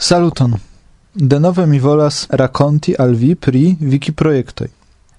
[0.00, 0.54] Saluton.
[1.14, 4.68] Denove mi volas rakonti al vi pri Wikiprojektoj.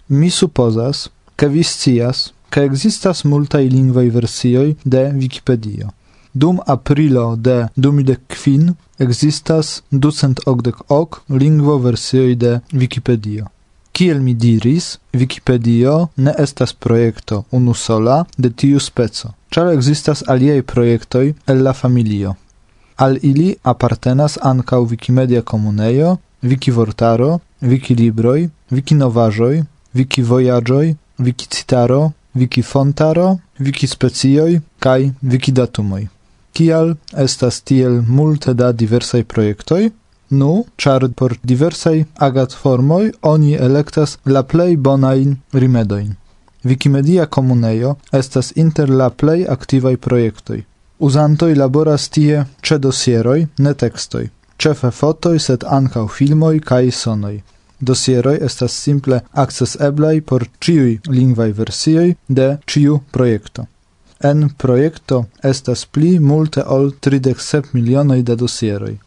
[0.08, 5.90] Mi supozas, ke vi scias, ke ekzistas multaj lingvaj versioj de Wikipedio.
[6.34, 13.52] Dum aprilo de 2015 ekzistas ducent okdek ok lingvoversioj de Wikipedio.
[13.92, 21.34] Kiel mi diris, Wikipedio ne estas projekto unusola de tiu speco, ĉar ekzistas aliaj projektoj
[21.48, 22.36] el la familio.
[23.06, 29.64] Al ili apartenas ankaŭ Wikimedia Komunejo, Wikivortaro, Wikilibroj, Wikinovaĵoj,
[29.96, 30.96] Wikivojaĝoj,
[31.28, 32.02] Wikicitaro,
[32.36, 33.28] Wikifontaro,
[33.60, 36.08] Wikispecioj kaj Wikidatumoj.
[36.54, 39.90] Kial estas tiel multe da diversaj projektoj?
[40.30, 46.16] Nu, ĉar por diversaj agatformoj oni elektas la plej bonajn rimedojn.
[46.64, 50.60] Wikimedia Komunejo estas inter la plej aktivaj projektoj.
[51.00, 54.26] Uzantoj laboras tie ĉe dosieroj, ne tekstoj,
[54.60, 57.38] ĉefe fotoj, sed ankaŭ filmoj kaj sonoj.
[57.80, 62.08] Dosieroj estas simple akceseblaj por ĉiuj lingvaj versioj
[62.40, 63.64] de ĉiu projekto.
[64.30, 68.98] En projekto estas pli multe ol 37 milionoj da dosieroj.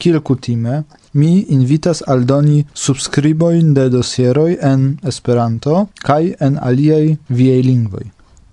[0.00, 0.78] Kielkutime
[1.12, 8.06] mi invitas aldoni subskribojn de dosieroj en Esperanto kaj en aliaj viaj lingvoj.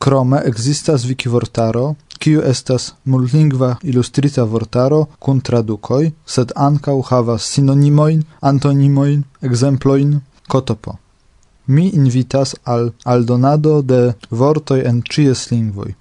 [0.04, 1.86] Krome ekzistas wikivortaro,
[2.24, 10.98] kiu estas multlingva ilustrita vortaro kun tradukoj, sed ankaŭ havas sinonimojn, antonimojn, ekzemplojn, kotopo.
[11.68, 15.94] Mi invitas al aldonado de vortoj en ĉies lingvoj.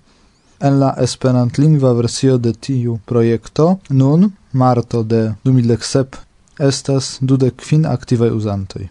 [0.61, 6.23] En la esperantlingva versio de tiu projekto nun, marto de 2007,
[6.59, 8.89] estas dudek kvin aktivaj uzantoj.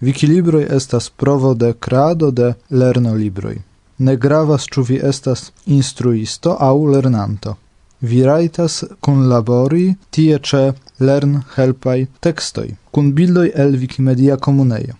[0.00, 3.58] Wikilibroj estas provo de krado de lernolibroj
[3.98, 7.56] ne gravas ĉu vi estas instruisto aŭ lernanto.
[8.00, 10.62] Vi rajtas kunlabori tie ĉe
[10.98, 14.94] lern-helpaj tekstoj kun bildoj el Wikimedia Komunejo.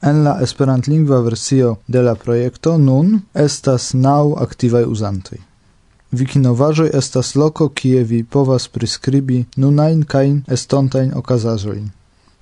[0.00, 5.38] En la esperantlingva versio de la projekto nun estas naŭ aktivaj uzantoj.
[6.12, 10.26] Wikinovaĵoj estas loko kie vi povas priskribi nunajn kaj
[10.56, 11.86] estontajn okazaĵojn.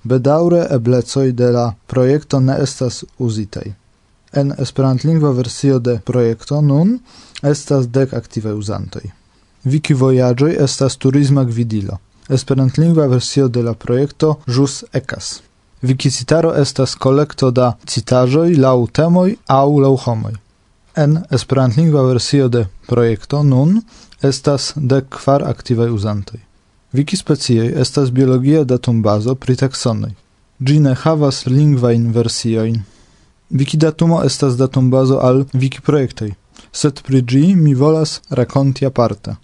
[0.03, 3.73] Bedaŭre eblecoj de la projekto ne estas uzitaj.
[4.33, 6.99] En esperantlingva versio de projekto nun
[7.43, 9.03] estas dek aktive uzantoj.
[9.63, 11.97] Wiki Vojaĝoj estas turisma gvidilo.
[12.29, 15.41] Esperantlingva versio de la projekto ĵus ekas.
[15.83, 20.33] Wikicitaro estas kolekto da citaĵoj laŭ temoj aŭ laŭ homoj.
[20.95, 23.81] En esperantlingva versio de projekto nun
[24.21, 26.39] estas dek kvar aktivaj uzantoj.
[26.93, 30.11] Wikispecioj estas biologia datumbazo pri taksonoj.
[30.59, 32.81] Ĝi ne havas lingvajn versiojn
[33.53, 36.31] Wikidatumo estas datumbazo al Wikiprojektoj,
[36.73, 39.35] sed pri ĝi mi volas rakonti aparte.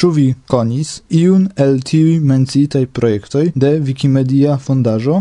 [0.00, 5.18] Ĉu vi konis iun el tiuj menciitaj projektoj de Wikimedia Fondaĵo?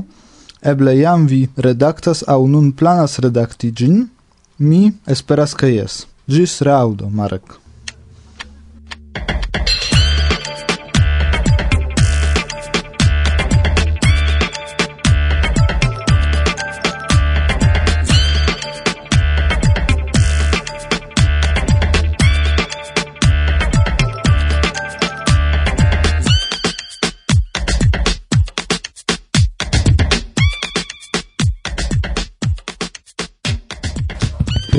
[0.73, 4.05] Eble jam vi redaktas aŭ nun planas redakti ĝin?
[4.57, 4.81] Mi
[5.17, 6.05] esperas ke jes.
[6.31, 7.57] Ĝis reaŭdo, Marek.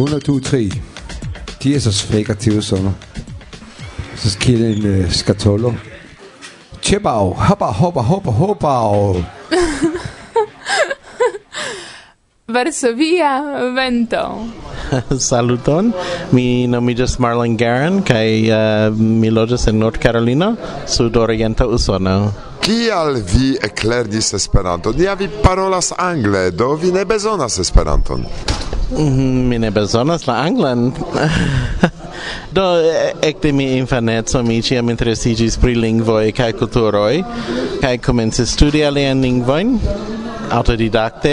[0.02, 0.70] 1, 2, 3.
[1.62, 2.92] De er så frække og tive sommer.
[4.16, 5.72] Så sker det en øh, uh, skatolo.
[6.82, 8.68] Tjebau, hoppa, hoppa, hoppa, hoppa.
[12.54, 14.24] Varsovia er vento.
[15.28, 15.92] Saluton,
[16.32, 22.32] mi nomiĝas Marlon Garen kaj uh, mi loĝas en North Carolina, sudorienta Usono.
[22.62, 24.92] Kial vi eklerdis Esperanto?
[24.92, 28.26] Dia vi parolas angle, do vi ne bezonas Esperanton.
[28.98, 30.92] Mhm, mi ne bezonas la anglan.
[32.56, 32.62] Do
[33.22, 37.22] ekde mi infaneco mi ĉiam interesiĝis pri lingvoj kaj kulturoj
[37.80, 39.78] kaj komencis studi aliajn lingvojn
[40.52, 41.32] autodidakte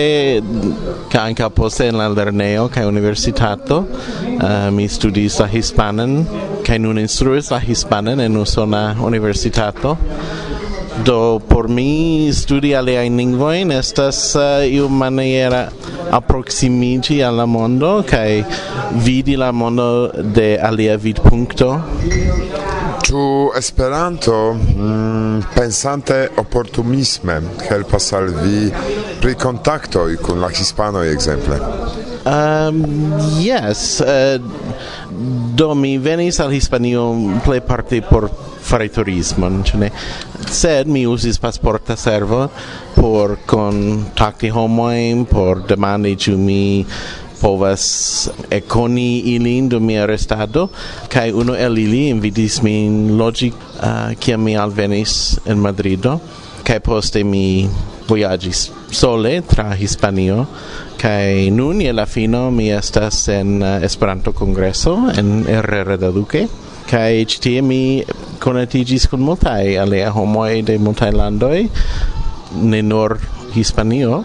[1.12, 6.24] kaj ankaŭ poste en la lernejo kaj universitato uh, mi studis la hispanan
[6.66, 9.98] kaj nun instruis la hispanan en usona universitato
[11.06, 15.69] Do por mi studi ai lingvojn estas uh, iu maniera
[16.12, 18.44] approximigi al mondo kai
[19.06, 21.81] vidi la mondo de alia vidpunkto.
[23.07, 28.72] Tu Esperanto mm, pensante opportunisme helpas al vi
[29.22, 31.57] pri kontaktoj kun la hispanoj ekzemple?
[32.25, 32.84] Um,
[33.40, 34.38] yes, uh,
[35.56, 37.16] do mi venis al Hispanio
[37.46, 38.30] plejparte por
[38.62, 39.90] fare turismo, ĉu ne?
[40.50, 42.50] sed mi usis pasporta servo
[42.96, 46.86] por contacti homoim, por demandi ciu mi
[47.40, 50.68] povas econi ilin dum mia restado
[51.10, 53.51] kaj uno el ili invitis min loĝi
[54.19, 56.19] kiam uh, mi alvenis en Madrido
[56.63, 57.69] kai poste mi
[58.10, 60.46] voyagis sole tra Hispanio
[61.00, 66.48] kai nun je la fino mi estas en uh, Esperanto Congreso, en Herrera de Duque
[66.89, 68.03] kai tie mi
[68.41, 71.68] konatigis kun multaj alia homoj de multaj landoj
[72.62, 73.19] ne nur
[73.53, 74.24] Hispanio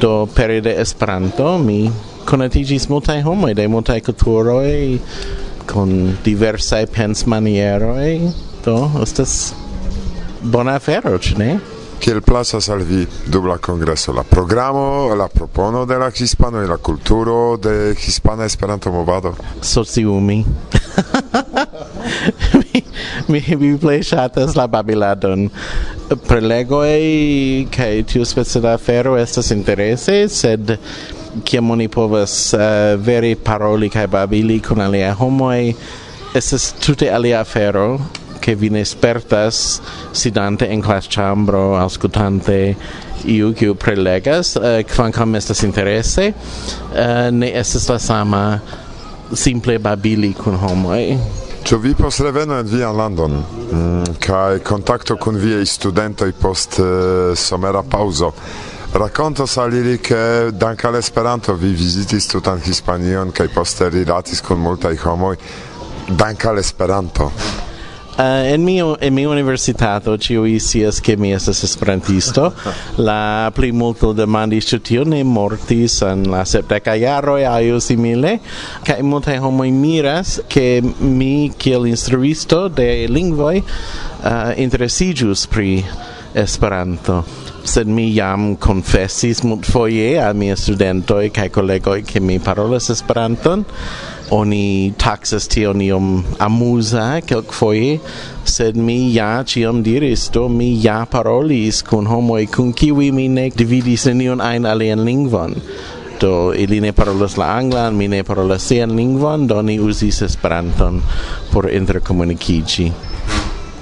[0.00, 1.90] do pere de Esperanto mi
[2.24, 4.98] konatigis multaj homoi de multaj kulturoj
[5.68, 8.30] con diversai pens manieroi
[8.64, 9.34] do estas
[10.42, 11.58] bona afero ĉu ne
[11.98, 16.76] Kiel plasas al vi dum la kongreso la programo, la propono de la hispano la
[16.76, 19.34] kulturo de hispana Esperanto movado?
[19.60, 20.44] Sociumi
[22.52, 22.82] mi
[23.28, 25.48] mi mi plej ŝatas la babiladon.
[26.28, 27.00] Prelegoj
[27.74, 30.76] kaj tiu speco da afero estas interese, sed
[31.44, 35.74] kiam oni povas eh, uh, vere paroli kaj babili kun aliaj homoj,
[36.34, 37.98] estas tute alia afero
[38.40, 39.80] che vi ne spertas
[40.12, 42.76] sidante in class chambro ascoltante
[43.24, 48.60] iu kiu prelegas eh, uh, quancam estas interesse uh, eh, ne estas la sama
[49.34, 51.16] simple babili kun homoj.
[51.64, 56.86] Ĉu vi post reveno en vian landon mm, kaj kontakto kun viaj studentoj post uh,
[57.36, 58.32] somera paŭzo?
[58.94, 64.96] Rakonto al ili ke dankal Esperanto vi vizitis tutan Hispanion kaj poste rilatis kun multaj
[65.04, 65.36] homoj
[66.08, 67.30] dankal Esperanto.
[68.18, 72.52] Uh, en mio en mia universitato ciu isias che mi estas esperantisto.
[73.08, 78.40] la plimulto demandis ĉu tio ne mortis en la sepdeka e aŭ simile.
[78.82, 85.84] Kaj multaj homoj miras ke mi kiel instruisto de lingvoj uh, interesiĝus pri
[86.34, 87.22] Esperanto.
[87.64, 93.64] Sed mi jam confessis multfoje a mia studentoi cae collegoi ke mi parolas Esperanton
[94.30, 97.98] oni taxas tion iom amusa kelkfoje,
[98.44, 103.48] sed mi ja ciam diris, do mi ja parolis kun homoj kun kiwi mi ne
[103.50, 105.56] dividis nenion ajn alian lingvon.
[106.20, 111.00] Do ili ne parolas la anglan, mi ne parolas sian lingvon, do ni uzis Esperanton
[111.52, 112.92] por interkomunikiĝi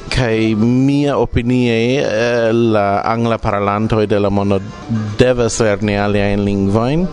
[0.08, 4.60] kai mia opinie eh, la angla parlanto de la mondo
[5.18, 7.06] devas lerni alia in lingvoin.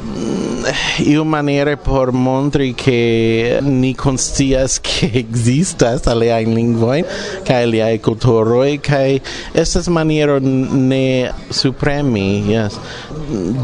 [0.00, 0.64] Mm,
[1.06, 7.04] iu maniere por montri che ni conscias che existas alia in lingvoin
[7.44, 9.20] kai alia culturoi kai
[9.54, 12.78] estas maniero ne supremi yes.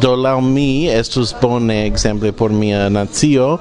[0.00, 3.58] Do la mi estus bone exemple por mia nazio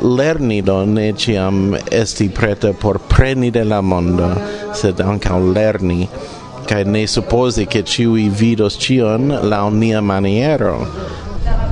[0.00, 4.30] lerni do ne ciam esti preta por preni de la mondo,
[4.74, 6.08] sed anca lerni,
[6.66, 10.86] cae ne supposi che ciui vidos cion la nia maniero.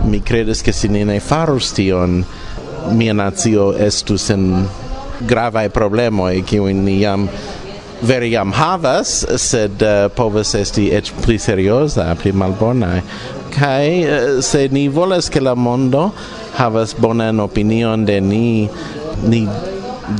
[0.05, 2.25] Mi credes che si ne farus tion,
[2.90, 4.67] mia nazio estus in
[5.19, 7.28] gravae problemoi, cioi ni jam
[8.00, 13.02] veri jam havas, sed uh, povas esti ec pli seriosa, pli malbonae.
[13.56, 16.12] Cae, uh, se ni volas che la mondo
[16.56, 18.68] havas bonan opinion de ni
[19.26, 19.46] ni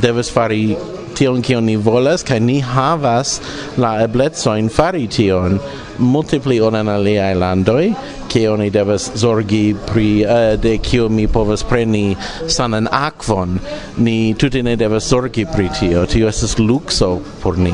[0.03, 0.77] devas fari
[1.17, 3.41] tion kion ni volas kaj ni havas
[3.77, 5.61] la eblecojn fari tion
[5.99, 7.85] multe pli ol en aliaj landoj
[8.29, 12.17] ke oni devas zorgi pri uh, de kio mi povas preni
[12.49, 13.59] sanan akvon.
[13.97, 16.07] Ni tute ne devas zorgi pri tio.
[16.07, 17.73] Tio estas lukso por ni.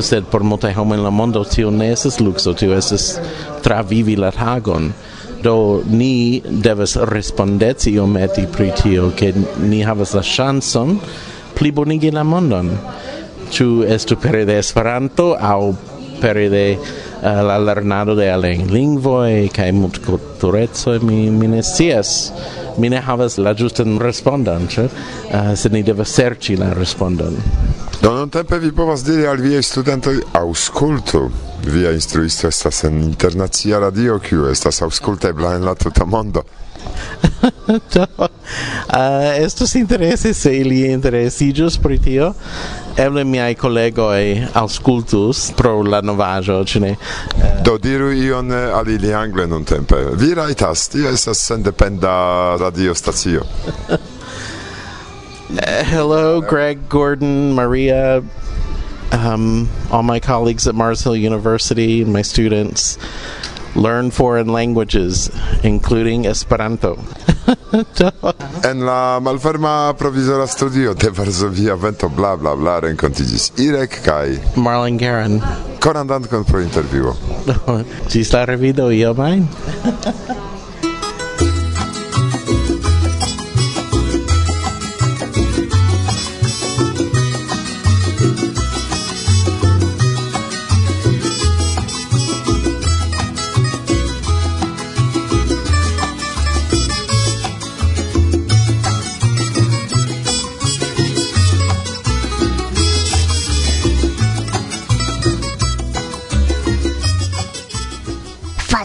[0.00, 2.54] Sed por multaj homoj en la mondo tio ne estas lukso.
[2.54, 3.16] Tio estas
[3.64, 4.92] travivi la tagon
[5.42, 9.32] do ni devas respondeci iometi pri tio ke
[9.62, 10.98] ni havas la ŝancon
[11.58, 12.70] plibonigi la mondon.
[13.50, 15.72] Ĉu estu pere de Esperanto aŭ
[16.20, 22.32] pere de uh, la lernado de aliaj lingvoj kaj multkulturecoj mi mi ne scias.
[22.78, 24.86] Mi ne havas la ĝustan respondon ĉu?
[24.86, 27.36] Uh, sed ni devas serĉi la respondon.
[28.00, 31.30] Do non tempe vi povas diri al viei studentoi, auscultu,
[31.64, 36.42] Via instruisto estas en internazia radio kiu estas auscultebla en la tuta mondo.
[37.94, 38.28] Do, uh,
[39.36, 42.32] estus interese se ili interesigius pri tio.
[42.96, 46.86] Eble miai collegoi auscultus pro la novajo, cine?
[46.86, 46.96] ne?
[47.36, 49.96] Uh, Do diru ion al ili angle nuntempe.
[50.16, 53.44] Vi raitas, tio estas sendependa radiostacio.
[55.50, 58.22] Uh, hello, Greg, Gordon, Maria,
[59.12, 62.98] um, all my colleagues at Mars Hill University, and my students.
[63.74, 65.30] learn foreign languages,
[65.62, 66.98] including Esperanto.
[68.64, 74.98] en la malferma provizora studio de Varsovia vento bla bla bla rencontigis Irek kai Marlon
[74.98, 75.40] Garan.
[75.80, 77.16] Conan dankon pro intervjuo.
[78.10, 79.14] Gis la revido io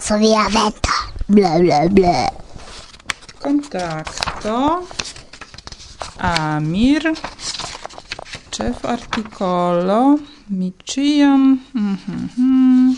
[0.05, 0.93] sobie jaweta.
[1.29, 2.29] Ble, ble, ble.
[3.41, 4.85] Kontakto.
[6.17, 7.13] Amir.
[8.51, 10.17] Chef articolo.
[10.49, 11.59] Michiam.
[11.73, 12.95] Mhm, mm -hmm.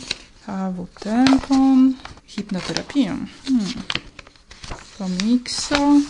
[0.48, 1.94] Awutempon.
[2.28, 3.08] Hipnoterapię.
[3.48, 3.74] Hmm.
[4.98, 6.02] Komikso.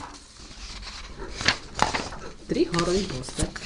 [2.47, 3.61] Tri horoj postek.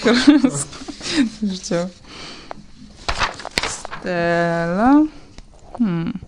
[1.44, 1.88] Życie.
[3.70, 5.04] Stella.
[5.78, 6.20] Hmm.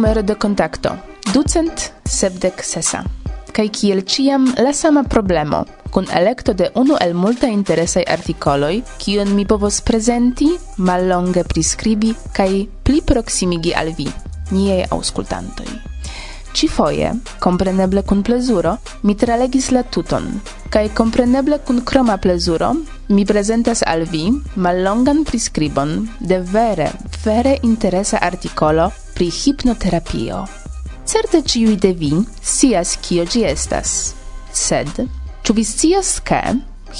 [0.00, 0.96] numero de contacto
[1.34, 3.02] ducent sepdec sesa.
[3.52, 5.58] Kaj kiel ciam la sama problemo,
[5.92, 12.64] kun electo de unu el multa interesaj artikoloj, kion mi povos prezenti, mallonge priskribi kaj
[12.82, 14.08] pli proksimigi al vi,
[14.56, 15.68] niaj aŭskultantoj.
[16.56, 20.32] Ci foje, compreneble kun plezuro, mi tralegis la tuton,
[20.72, 22.72] kaj compreneble kun kroma plezuro,
[23.12, 26.88] mi prezentas al vi mallongan priskribon de vere,
[27.20, 28.88] vere interesa artikolo
[29.20, 30.46] pri hipnoterapio.
[31.04, 34.14] Certe ciui de vi sias cio gi estas,
[34.50, 35.02] sed
[35.44, 36.38] ĉu vi scias ke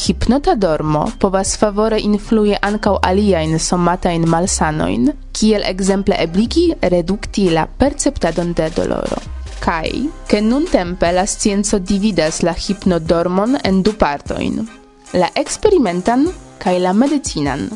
[0.03, 8.53] hipnota dormo povas favore influi ancau aliaen somatajn malsanoin, kiel exemple ebligi redukti la perceptadon
[8.53, 9.23] de doloro?
[9.65, 14.67] Kai, ke nuntempe la scienzo dividas la hipnodormon en du partoin.
[15.13, 17.71] la experimentan, kai la medicinan.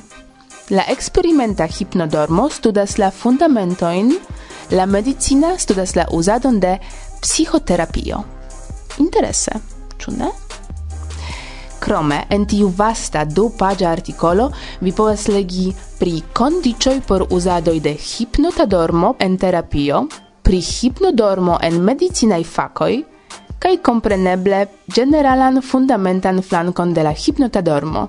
[0.70, 4.14] La experimenta hipnodormo studas la fundamentojn,
[4.70, 6.78] la medicina studas la uzadon de
[7.20, 8.22] psihoterapio.
[8.98, 9.58] Interese,
[10.00, 10.30] ĉu ne?
[11.84, 14.48] Krome, en tiu vasta du pagia artikolo
[14.80, 15.68] vi povas legi
[15.98, 20.06] pri kondiĉoj por uzadoj de hipnotadormo en terapio,
[20.42, 23.02] pri hipnodormo en medicinaj fakoj,
[23.60, 28.08] kaj kompreneble generalan fundamentan flankon de la hipnotadormo.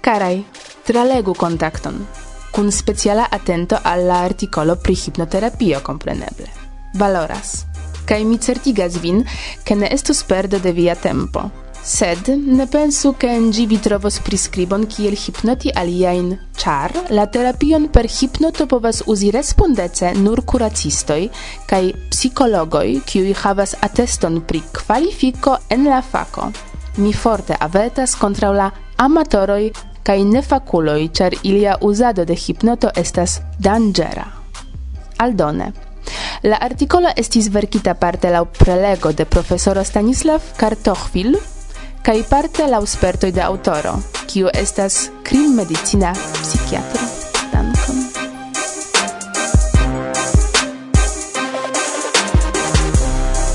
[0.00, 0.44] Carai,
[0.84, 2.06] tralegu contacton,
[2.50, 6.48] cun speciala atento alla articolo pri hipnoterapio compreneble.
[6.94, 7.66] Valoras.
[8.04, 9.24] Kai mi certigas vin,
[9.62, 11.66] che ne estus perdo de via tempo.
[11.82, 17.88] Sed ne pensu che en gi vi trovos priscribon kiel hipnoti aliain, char la terapion
[17.90, 21.30] per hipnoto povas uzi respondece nur curacistoi
[21.66, 26.50] kai psicologoi kiui havas ateston pri qualifico en la faco.
[26.96, 29.72] Mi forte avetas contra la amatoroi
[30.08, 34.24] kai nefakuloj, char ilia uzado de hipnoto estas dangera.
[35.18, 35.72] Aldone,
[36.42, 41.36] La artikolo estis verkita parte la prelego de profesoro Stanislav Kartochvil
[42.02, 47.02] kai parte la uspertoi de autoro, kiu estas krimedicina psikiatro.
[47.52, 47.98] Dankon.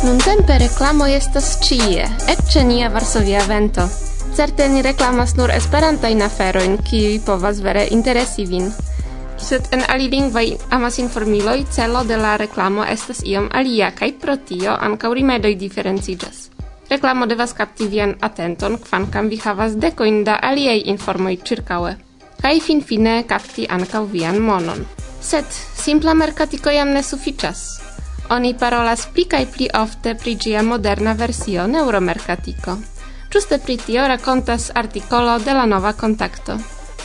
[0.04, 4.13] Nuntempe reklamo estas cie, ecce nia Varsovia vento.
[4.34, 8.72] Certe ni reklamas nur esperantajn aferojn, kiuj povas vere interesi vin.
[9.38, 15.12] Sed en alilingvaj amasinformiloj celo de la reklamo estas iom alia, kaj pro tio ankaŭ
[15.14, 16.40] rimedoj diferenciĝas.
[16.90, 21.94] Reklamo devas kapti vian atenton, kvankam vi havas dekojn da aliaj informoj ĉirkaŭe.
[22.42, 24.82] Kaj finfine kapti ankaŭ vian monon.
[25.22, 25.46] Sed
[25.84, 27.62] simpla merkatiko jam ne sufiĉas.
[28.34, 32.93] Oni parolas pli kaj pli ofte pri ĝia moderna versio neuromerkatiko.
[33.34, 36.54] Ĝuste pri tio rakontas artikolo de la nova kontakto.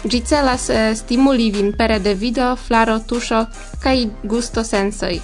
[0.05, 3.39] Ĝi celas eh, stimuli vin pere de video, flaro, tuŝo
[3.81, 3.95] kaj
[4.29, 5.15] gusto sensoj.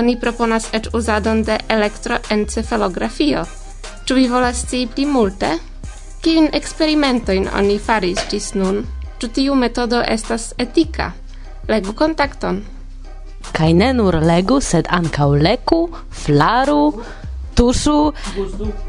[0.00, 3.44] Oni proponas ec uzadon de elektroencefalografio.
[4.04, 5.52] Ĉu vi volas scii pli multe?
[6.26, 8.82] Kiujn eksperimentojn oni faris ĝis nun?
[9.22, 11.12] Ĉu tiu metodo estas etika?
[11.70, 12.64] Legu kontakton.
[13.54, 16.82] Kaj ne nur legu, sed ankaŭ leku, flaru,
[17.58, 18.12] gustusu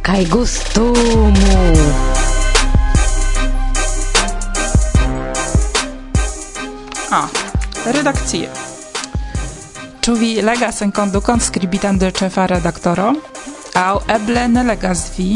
[0.01, 1.73] kai kaj gustumu.
[7.11, 7.27] Ah, A.
[7.91, 8.49] Redakcie.
[10.01, 13.13] Ĉu vi legas en kondukon skribitan de ĉefa redaktoro?
[13.75, 15.33] Aŭ eble ne legas vi?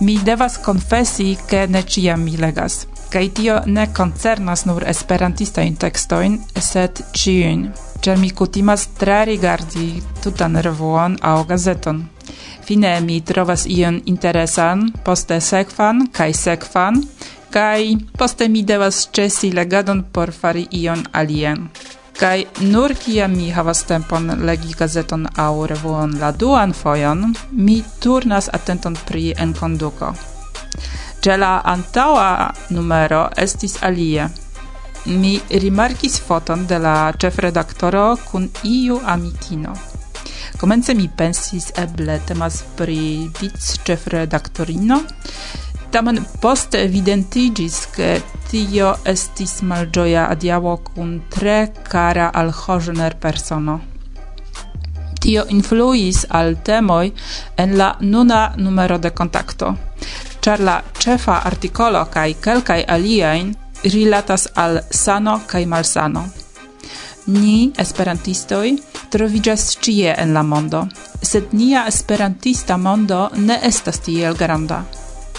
[0.00, 2.86] Mi devas konfesi, ke ne ĉiam mi legas.
[3.10, 9.86] Kaj tio ne koncernas nur esperantistajn tekstojn, sed ĉiujn ĉar mi kutimas tre rigardi
[10.24, 11.98] tutan revuon aŭ gazeton.
[12.64, 17.02] Fine mi trovas ion interesan, poste sekvan kaj sekvan,
[17.52, 17.82] kaj
[18.18, 21.68] poste mi devas ĉesi legadon por fari ion alien.
[22.20, 28.48] Kaj nur kiam mi havas tempon legi gazeton aŭ revuon la duan fojon, mi turnas
[28.52, 30.14] atenton pri enkonduko.
[31.20, 32.30] Ĉe la antaŭa
[32.76, 34.28] numero estis alie–
[35.06, 39.74] mi rimarkis foton de la ĉefredaktoro kun iu amikino.
[40.60, 45.00] Komence mi pensis eble temas pri vic-ĉefredaktorino,
[45.90, 48.10] tamen poste evidentigis ke
[48.50, 53.80] tio estis malgioia adiaŭo kun tre cara al Hožner persono.
[55.20, 57.10] Tio influis al temoj
[57.56, 59.74] en la nuna numero de kontakto,
[60.40, 63.50] Char la ĉefa artikolo kaj kelkaj aliajn
[63.84, 66.24] rilatas al sano kaj malsano.
[67.26, 68.76] Ni, esperantistoj,
[69.12, 70.86] troviĝas ĉie en la mondo,
[71.22, 74.80] sed nia esperantista mondo ne estas tiel granda.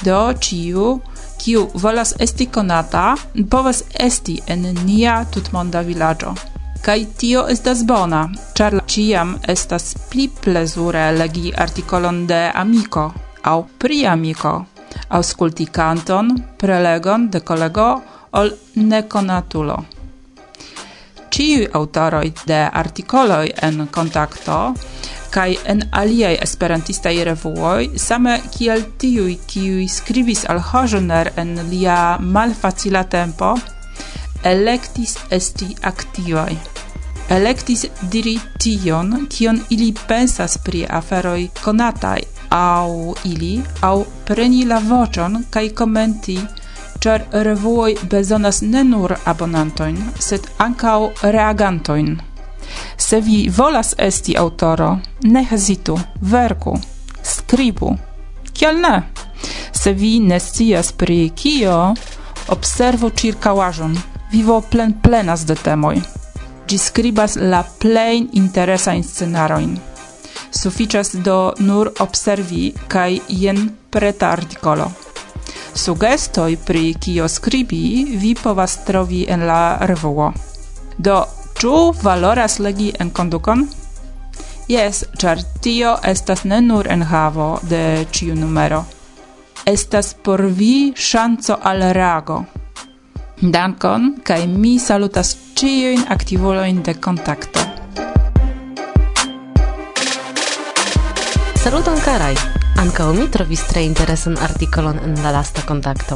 [0.05, 0.99] Do ĉiu,
[1.41, 3.15] kiu volas esti konata,
[3.49, 6.35] povas esti en nia tutmonda vilaĝo.
[6.81, 8.21] Kaj tio estas bona,
[8.57, 13.11] ĉar ĉiam estas pli plezure legi artikolon de amiko
[13.43, 14.53] aŭ pri amiko,
[15.17, 16.31] aŭskulti kanton,
[16.61, 17.89] prelegon de kolego,
[18.33, 19.77] ol nekonatulo.
[21.31, 24.73] Ciu autoroi de artikoloj en kontakto
[25.31, 33.03] kai en aliai esperantistai revuoi same kiel tiui kiui skribis al hojoner en lia malfacila
[33.03, 33.53] tempo,
[34.43, 36.57] electis esti activai.
[37.31, 45.45] Electis diri tion, kion ili pensas pri aferoi konatai au ili, au preni la vocion
[45.49, 46.39] kai commenti
[47.03, 52.21] char revuoi bezonas ne nur abonantoin, sed ankaŭ reagantoin.
[52.97, 56.77] Se vi volas esti autoro, ne hesitu, verku,
[57.23, 57.97] skribu.
[58.53, 58.95] Kiel ne?
[59.71, 61.93] Se vi ne scias pri kio,
[62.47, 63.97] observu ĉirkaŭaĵon.
[64.31, 65.97] Vivo plen plenas de temoj.
[66.67, 67.65] Gi skribas la
[68.33, 69.79] interesa in scenaroin
[70.51, 74.91] suficias do nur observi kaj jen preta artikolo
[75.73, 80.31] sugestoi pri kio skribi vi povas trovi en la revuo.
[80.97, 81.23] Do,
[81.59, 83.67] ĉu valoras legi en kondukon?
[84.67, 88.83] Jes, ĉar tio estas ne nur enhavo de ĉiu numero.
[89.65, 92.43] Estas por vi ŝanco al reago.
[93.41, 97.67] Dankon, kaj mi salutas ĉiujn aktivulojn de kontakto.
[101.63, 102.35] Saluton karaj!
[102.81, 106.15] Ankaŭ mi trovis tre interesan artikolon en la lasta kontakto.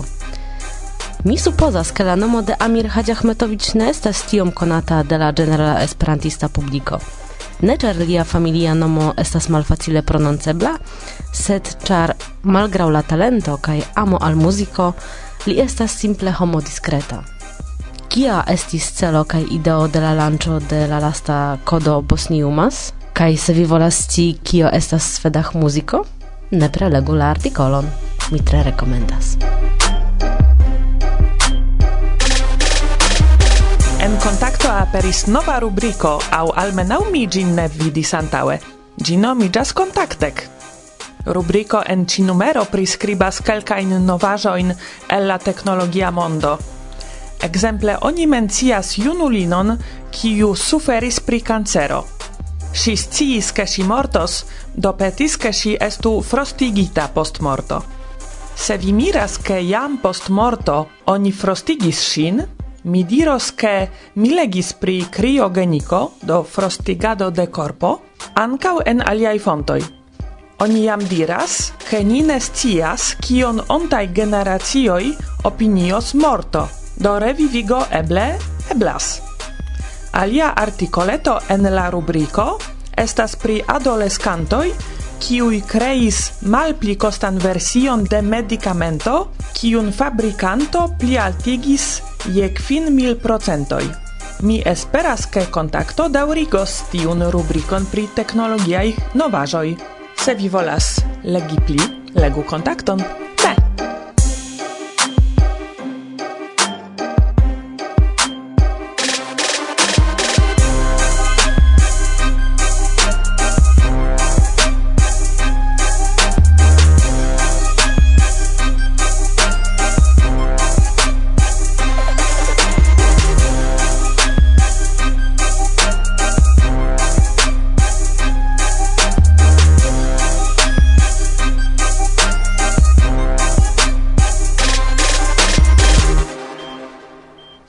[1.24, 5.84] Mi supozas ke la nomo de Amir Haĝahmetoviĉ ne estas tiom konata de la generala
[5.84, 6.98] esperantista publiko.
[7.62, 10.72] Ne ĉar lia familia nomo estas malfacile prononcebla,
[11.34, 14.92] sed ĉar malgraŭ la talento kaj amo al muziko,
[15.46, 17.22] li estas simple homo diskreta.
[18.10, 22.92] Kia estis celo kaj ideo de la lanĉo de la lasta kodo Bosniumas?
[23.14, 26.06] Kaj se vi volas sci kio estas svedach muziko?
[26.50, 27.86] nepre legu la artikolon.
[28.32, 29.38] Mi tre rekomendas.
[34.00, 38.60] En contacto aperis nova rubriko, au almenau mi gin ne vidis antaŭe.
[38.98, 40.50] Ĝi nomiĝas Kontaktek.
[41.26, 44.74] Rubrico en ci numero priscribas kelkain novajoin
[45.10, 46.58] el la technologia mondo.
[47.42, 49.78] Exemple, oni mencias junulinon,
[50.12, 52.06] kiu suferis pri cancero.
[52.76, 57.84] Si sciis, che si mortos, do petis, che si estu frostigita post morto.
[58.54, 62.46] Se vi miras, che jam post morto oni frostigis sin,
[62.84, 68.02] mi diros, che mi legis pri criogenico, do frostigado de corpo,
[68.34, 69.82] ancau en aliai fontoi.
[70.60, 78.36] Oni jam diras, che ni ne scias, kion ontai generacioi opinios morto, do revivigo eble
[78.70, 79.25] eblas.
[80.16, 82.58] Alia articoleto en la rubrico
[82.96, 84.70] estas pri adolescantoj
[85.20, 91.88] kiui kreis malpli costan version de medicamento, kiun fabricanto plialtigis
[92.32, 93.84] je kvin mil procentoj.
[94.48, 99.76] Mi esperas, ke kontakto daŭrigos tiun rubrikon pri teknologiaj novaĵoj.
[100.16, 101.80] Se vi volas legi pli,
[102.16, 103.25] legu kontakton.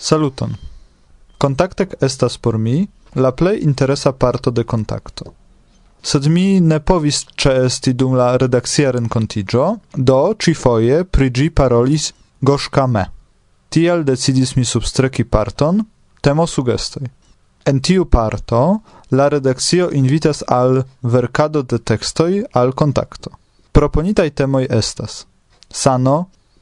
[0.07, 0.53] Saluton.
[1.39, 5.33] Kontaktek estas por mi la plej interesa parto de kontakto.
[6.03, 9.65] Sed mi ne povis ĉeesti dum la redakcia renkontiĝo,
[10.11, 13.03] do ĉifoje pri ĝi parolis Goŝka me.
[13.69, 15.81] Tial decidis mi substreki parton
[16.23, 17.03] temo sugestoj.
[17.67, 18.61] En tiu parto
[19.11, 23.33] la redakcio invitas al verkado de tekstoj al kontakto.
[23.73, 25.27] Proponitaj temoj estas:
[25.83, 26.17] sano,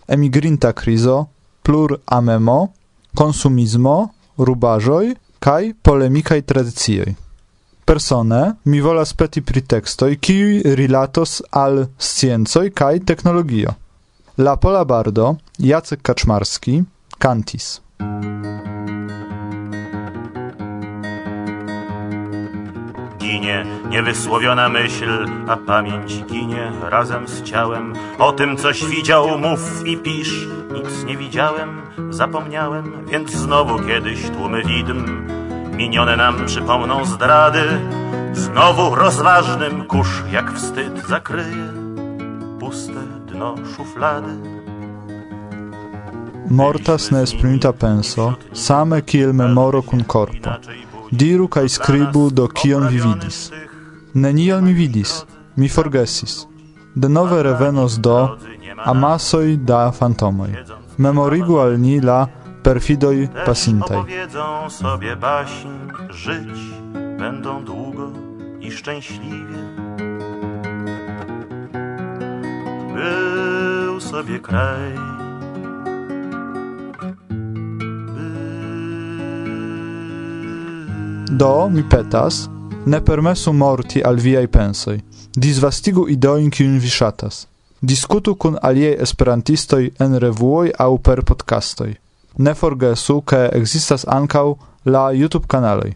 [0.09, 1.27] emigrinta krizo,
[1.63, 2.73] plur amemo,
[3.15, 7.15] consumismo, rubajoi, kai polemikai tradicioi.
[7.85, 13.77] Persone mi volas peti pritextoj, kiui rilatos al sciencoi kai technologio.
[14.41, 16.83] La Pola Bardo, Jacek Kaczmarski,
[17.19, 17.81] Kantis.
[23.35, 27.93] Ginie niewysłowiona myśl, a pamięć ginie razem z ciałem.
[28.19, 30.47] O tym, coś widział, mów i pisz.
[30.75, 35.27] Nic nie widziałem, zapomniałem, więc znowu kiedyś tłumy widm.
[35.77, 37.65] Minione nam przypomną zdrady,
[38.33, 41.69] znowu rozważnym kurz jak wstyd zakryje
[42.61, 44.33] puste dno szuflady.
[46.51, 50.51] Mortas ne esprimita penso, same kiel memoro cun corpo
[51.13, 53.51] diru kai scribu do kion vi vidis.
[54.15, 56.47] Neniel mi vidis, mi forgesis.
[56.95, 58.39] De nove revenos do
[58.85, 60.55] amasoi da fantomoi.
[60.99, 62.29] Memorigu al ni la
[62.63, 63.97] perfidoi pasintai.
[63.97, 65.69] Opowiedzą sobie baśń,
[66.11, 66.59] żyć
[67.19, 68.11] będą długo
[68.61, 69.59] i szczęśliwie.
[72.95, 74.93] Był sobie kraj,
[81.31, 82.49] Do, mi petas,
[82.87, 85.01] ne permesu morti al viaj pensoj.
[85.37, 87.47] Disvastigu ideojn, kiujn vi ŝatas.
[87.81, 91.95] Diskutu kun aliaj esperantistoj en revuoj aŭ per podcastoj.
[92.39, 95.95] Ne forgesu, ke ekzistas ankaŭ la YouTube-kanaloj.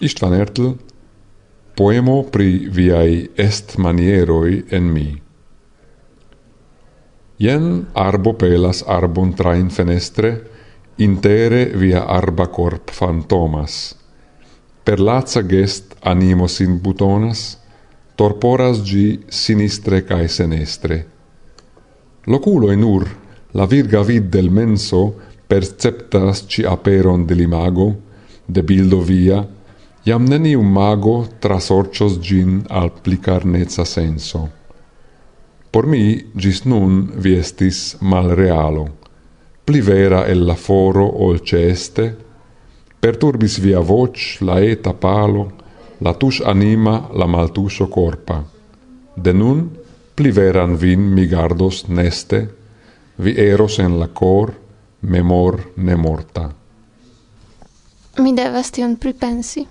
[0.00, 0.72] Istvan Ertl,
[1.76, 5.27] poemo pri viai est manieroi en mi.
[7.38, 10.30] Jen arbo pelas arbon tra in fenestre,
[10.96, 13.94] intere via arba corp fantomas.
[14.82, 17.58] Per lazza gest animo sin butonas,
[18.16, 21.06] torporas gi sinistre cae senestre.
[22.26, 23.06] Loculo en ur,
[23.52, 25.14] la virga vid del menso
[25.46, 27.94] perceptas ci aperon de limago,
[28.46, 29.46] de bildo via,
[30.02, 34.57] iam neni un mago trasorcios gin al plicarnezza senso.
[35.70, 38.86] Por mi, gis nun, vi estis malrealo.
[39.64, 42.06] Pli vera el la foro ol ceste,
[43.00, 45.44] perturbis via voc, la eta palo,
[46.00, 48.40] la tus anima, la maltuso corpa.
[49.14, 49.68] De nun,
[50.14, 52.46] pli veran vin mi gardos neste,
[53.18, 54.54] vi eros en la cor,
[55.02, 56.48] memor ne morta.
[58.18, 59.66] Mi devas tion pripensi.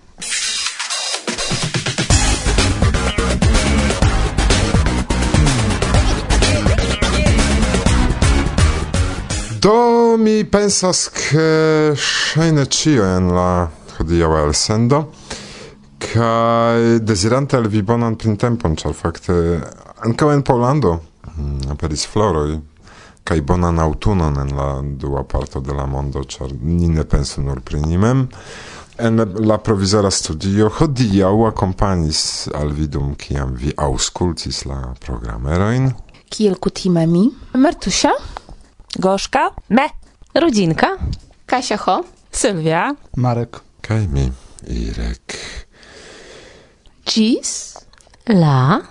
[9.59, 15.13] Do mi pensas che ŝajne cio en la hodio el sendo
[15.97, 19.33] kai desirante al vi bonan printempon, ĉar fakte
[20.05, 20.93] ankaŭ en Pollando
[21.33, 22.59] mm, aperis floroi
[23.23, 27.61] kai bonan autunon en la dua parto de la mondo, char ni ne pensu nur
[27.61, 27.81] pri.
[28.97, 29.15] En
[29.47, 35.93] la provizora studio hodio accompagnis al vi dum kiam vi auscultis la programeroin
[36.29, 37.31] Kiel kutime mi?
[37.53, 38.11] Martusia?
[38.95, 39.51] Gorzka?
[39.69, 39.89] Me.
[40.35, 40.97] Rudzinka?
[41.45, 42.03] Kasia Ho.
[42.31, 42.95] Sylwia.
[43.15, 43.59] Marek.
[43.81, 44.31] Kaj mi,
[44.67, 45.35] Irek.
[47.05, 47.73] Gis,
[48.27, 48.81] La?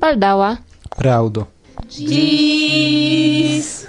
[0.00, 0.56] Baldała.
[0.98, 1.46] Raudo.
[1.88, 3.86] Gis.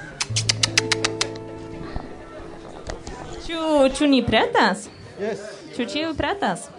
[3.45, 4.89] Ciu, ciu ni pretas?
[5.19, 5.39] Yes.
[5.75, 6.69] Ciu ciu pretas?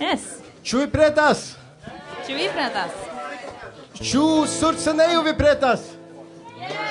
[0.00, 0.22] Yes.
[0.62, 1.56] Ciu pretas?
[2.26, 2.90] Ciu pretas?
[4.00, 5.97] Ciu surceneju pretas?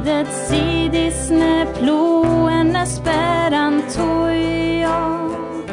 [0.00, 5.68] Lidet sidisne ploene sperran toiot.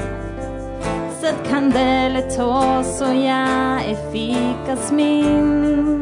[1.21, 5.96] Sed candele toso ja efficas min.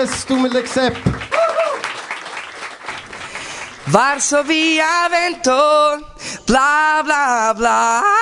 [0.00, 0.34] Yes, tu.
[3.84, 5.52] Varsovia vento,
[6.46, 8.19] bla bla bla.